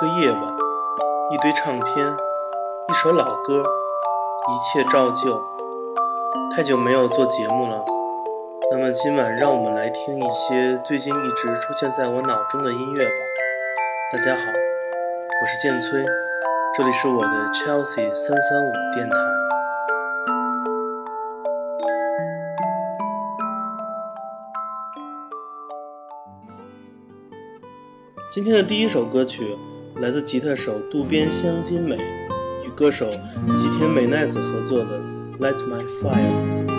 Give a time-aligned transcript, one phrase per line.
[0.00, 0.56] 一个夜晚，
[1.30, 2.16] 一堆唱片，
[2.88, 5.38] 一首老歌，一切照旧。
[6.56, 7.84] 太久没有做节目了，
[8.70, 13.12] 那么今晚让我们来听一些最近一直出现在我脑中的音乐吧。
[14.10, 16.02] 大家好，我是建崔，
[16.78, 19.16] 这里是我的 Chelsea 三三五电台。
[28.30, 29.58] 今天的第一首歌曲
[30.00, 31.94] 来自吉他手渡边香金美
[32.64, 34.98] 与歌手吉田美奈子合作的
[35.38, 36.70] Light My Fire。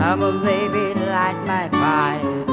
[0.00, 2.44] Come on, baby, light my fire.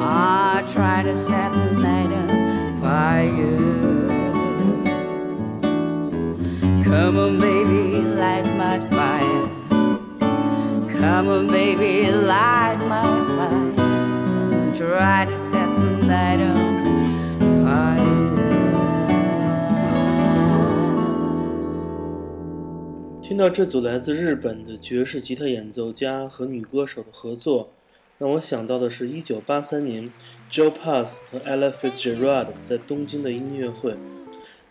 [0.00, 3.58] I try to set the night on fire.
[6.82, 9.50] Come on, baby, light my fire.
[10.98, 13.02] Come on, baby, light my
[13.36, 14.74] fire.
[14.74, 16.69] Try to set the night on
[23.40, 27.72] 到这组来自日本的爵士吉他演奏家和女歌手的合作，
[28.18, 30.12] 让我想到的是1983年
[30.50, 33.96] Joe Pass 和 Ella Fitzgerald 在东京的音乐会。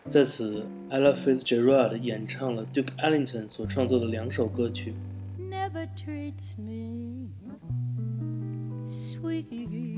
[0.08, 4.94] 在此，Ella Fitzgerald 演唱了 Duke Ellington 所创作的两首歌曲。
[5.40, 5.90] it bad
[6.60, 6.68] and
[9.66, 9.89] then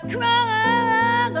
[0.00, 1.36] just crying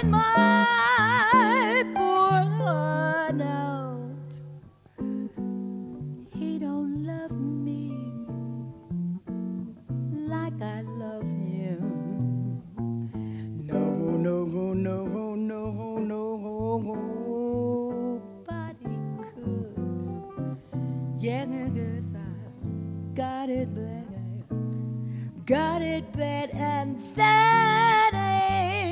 [0.00, 4.32] in my poor heart out.
[6.34, 7.92] He don't love me
[10.26, 12.62] like I love him.
[13.66, 13.80] No,
[14.16, 16.00] no, no, no, no,
[18.48, 18.98] nobody
[19.34, 20.58] could.
[21.20, 22.18] Yeah, yes, I
[23.14, 24.07] got it bad,
[25.48, 28.87] got it bad, and that ain't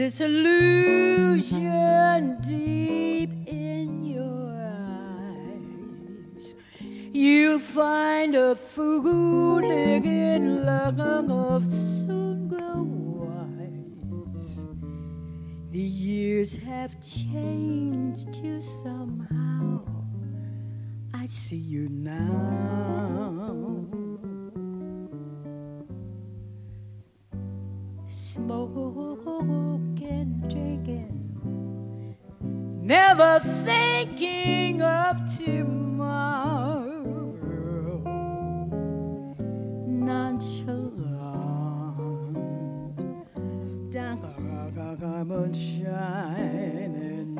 [0.00, 1.60] disillusion
[2.40, 4.50] deep in your
[6.38, 6.54] eyes,
[7.12, 14.64] you'll find a foolish in love soon grow wise.
[15.70, 19.82] The years have changed you somehow.
[21.12, 23.20] I see you now.
[28.50, 32.16] Smoking, drinking,
[32.82, 36.90] never thinking of tomorrow.
[39.86, 40.82] Nonchalant,
[43.92, 47.36] diamond shining,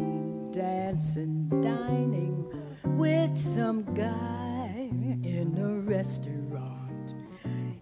[0.52, 2.44] dancing, dining
[2.84, 4.88] with some guy
[5.24, 7.14] in a restaurant.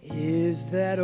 [0.03, 0.99] Is that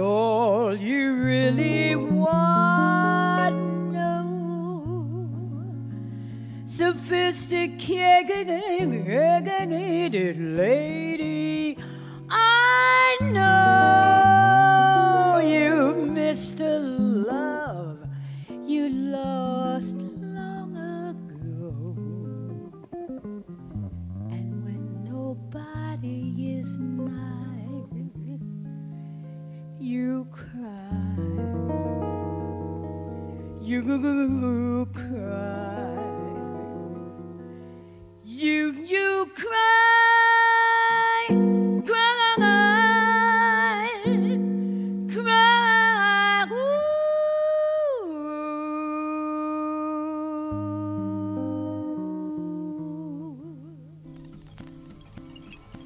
[8.78, 9.40] baby, I
[10.14, 11.03] it, late.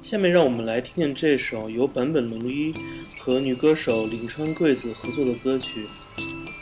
[0.09, 2.73] 下面让我们来听听这首由坂本龙一
[3.19, 5.87] 和女歌手岭川贵子合作的歌曲。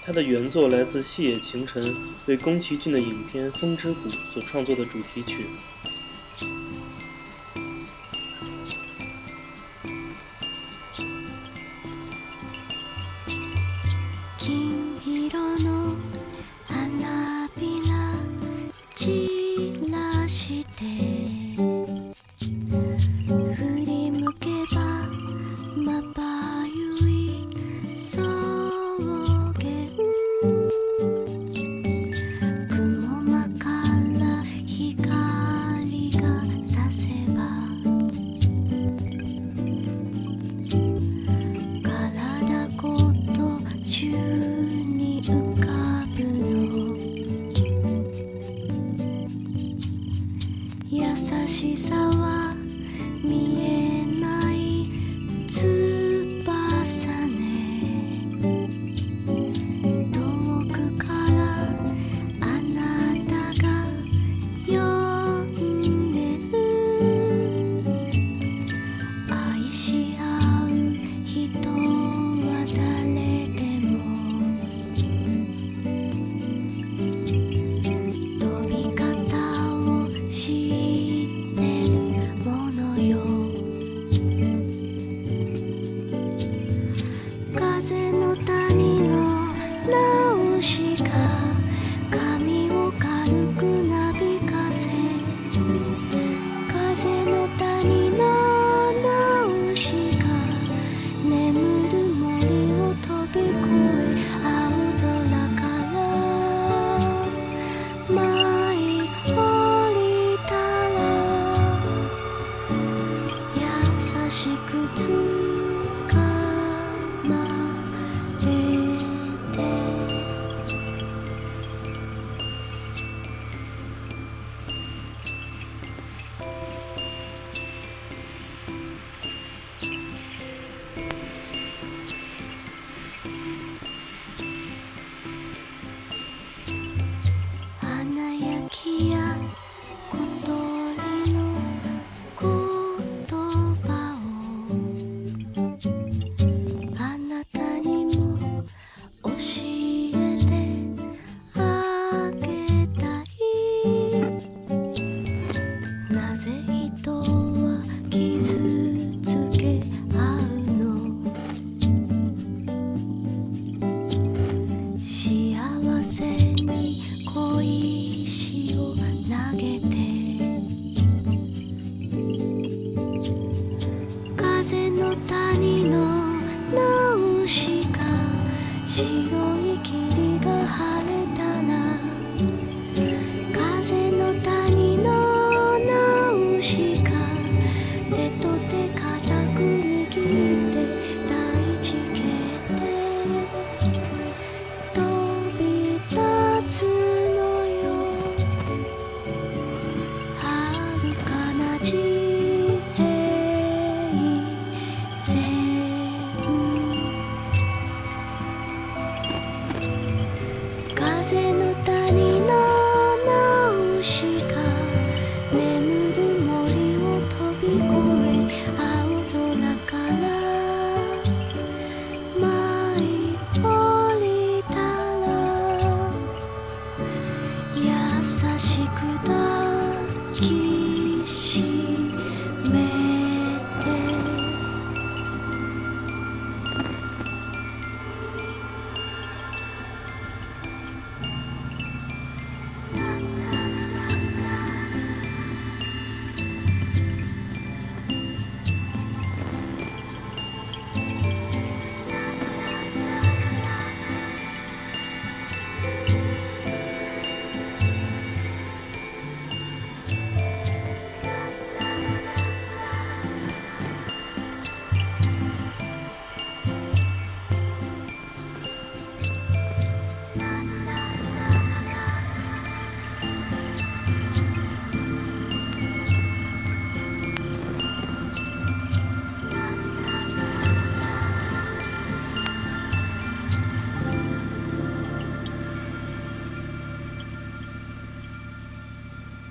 [0.05, 5.45] 它的原作来自细野晴臣为宫崎骏的影片《风之谷》所创作的主题曲。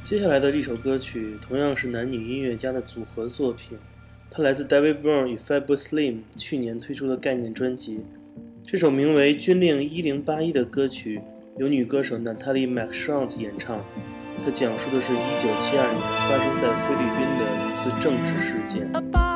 [0.07, 3.77] 接下来的一首歌曲同样是男女音乐家的组合作品，
[4.31, 7.99] 它来自 David Byrne 与 f a b r Slim 去年推出的概念专辑。
[8.65, 11.21] 这首名为《军令一零八一》的歌曲
[11.57, 13.85] 由女歌手 Natalie m c s h a n t 演唱，
[14.45, 19.36] 它讲述的是一九七二年发生在菲律宾的一次政治事件。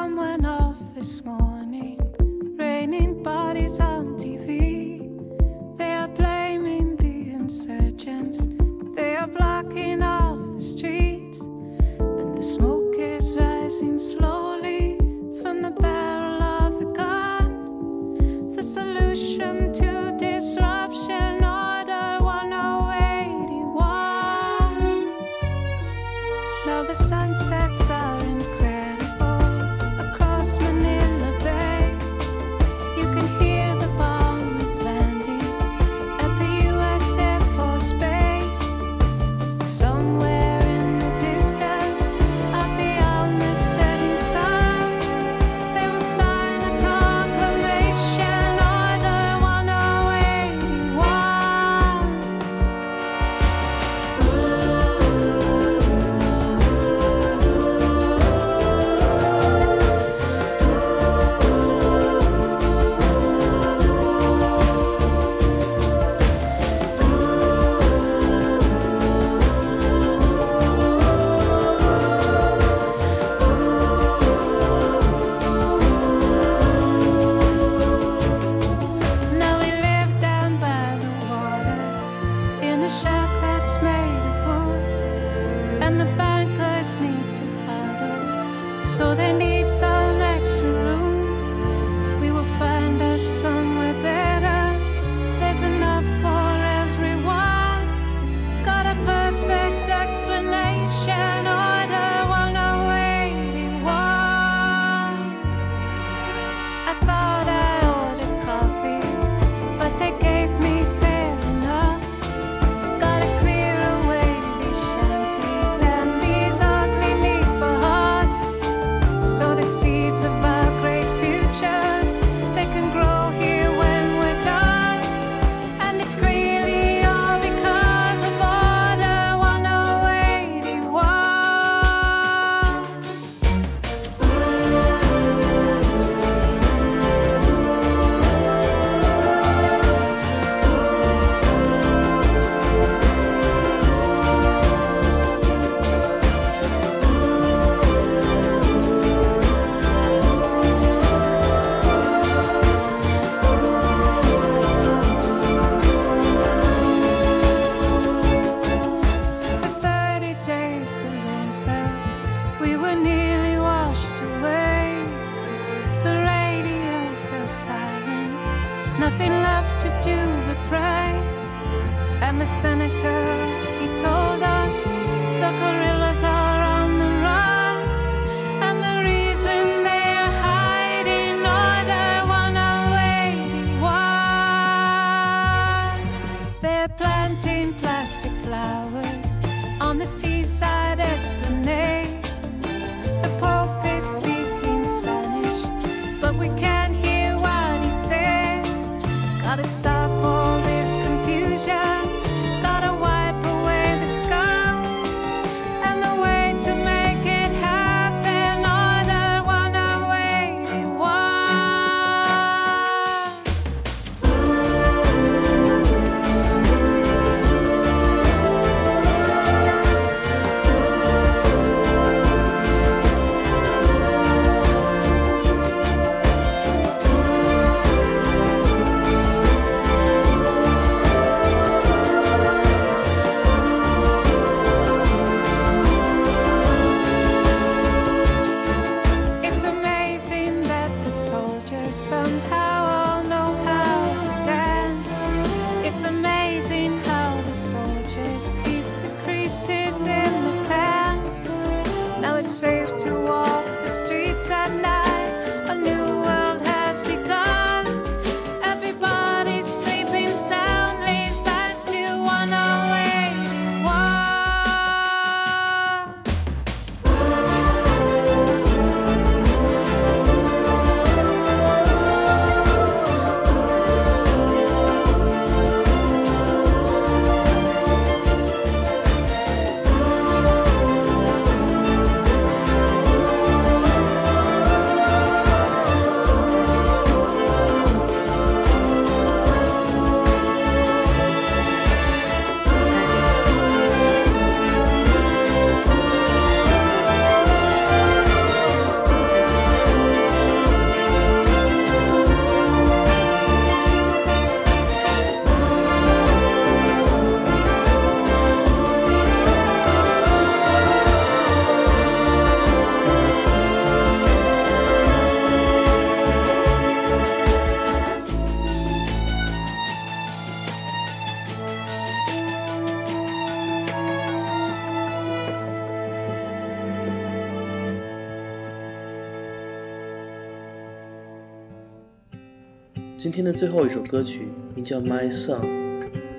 [333.41, 335.63] 天的最后一首歌曲名叫《My Song》，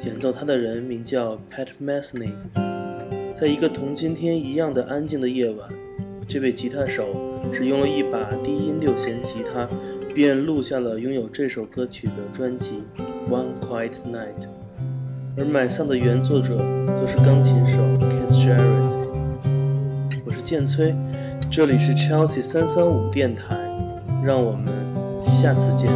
[0.06, 2.30] 演奏它的人名叫 Pat Metheny。
[3.34, 5.68] 在一个同今天一样的安静的夜晚，
[6.28, 7.08] 这位吉他手
[7.52, 9.68] 只用了一把低音六弦吉他，
[10.14, 12.84] 便录下了拥有这首歌曲的专辑
[13.34, 14.44] 《One Quiet Night》。
[15.36, 16.56] 而《My Song》的原作者
[16.96, 19.08] 则是钢琴手 Keith Jarrett。
[20.24, 20.94] 我是剑崔，
[21.50, 23.58] 这里是 Chelsea 三三五电台，
[24.24, 24.72] 让我们
[25.24, 25.90] 下次见。